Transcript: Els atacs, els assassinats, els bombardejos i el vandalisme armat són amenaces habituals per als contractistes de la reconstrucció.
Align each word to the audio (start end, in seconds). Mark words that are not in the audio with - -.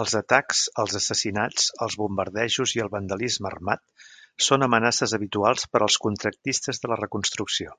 Els 0.00 0.12
atacs, 0.18 0.58
els 0.82 0.92
assassinats, 0.98 1.64
els 1.86 1.96
bombardejos 2.02 2.74
i 2.76 2.84
el 2.84 2.92
vandalisme 2.92 3.50
armat 3.52 3.84
són 4.50 4.68
amenaces 4.68 5.16
habituals 5.20 5.68
per 5.74 5.82
als 5.88 6.00
contractistes 6.06 6.84
de 6.86 6.94
la 6.96 7.02
reconstrucció. 7.04 7.78